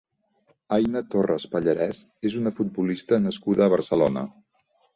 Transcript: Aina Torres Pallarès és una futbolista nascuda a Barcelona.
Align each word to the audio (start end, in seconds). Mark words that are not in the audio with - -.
Aina 0.77 1.01
Torres 1.15 1.45
Pallarès 1.51 2.01
és 2.31 2.39
una 2.41 2.55
futbolista 2.61 3.23
nascuda 3.29 3.67
a 3.67 3.71
Barcelona. 3.77 4.29